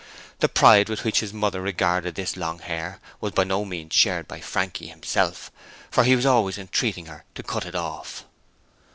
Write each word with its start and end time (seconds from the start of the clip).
The 0.39 0.49
pride 0.49 0.89
with 0.89 1.03
which 1.03 1.19
his 1.19 1.31
mother 1.31 1.61
regarded 1.61 2.15
this 2.15 2.35
long 2.35 2.57
hair 2.57 2.99
was 3.19 3.33
by 3.33 3.43
no 3.43 3.63
means 3.63 3.93
shared 3.93 4.27
by 4.27 4.39
Frankie 4.41 4.87
himself, 4.87 5.51
for 5.91 6.05
he 6.05 6.15
was 6.15 6.25
always 6.25 6.57
entreating 6.57 7.05
her 7.05 7.23
to 7.35 7.43
cut 7.43 7.67
it 7.67 7.75
off. 7.75 8.25